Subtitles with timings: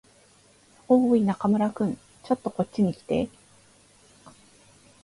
[0.87, 1.95] おーい、中村君。
[2.23, 3.29] ちょっとこっちに来て。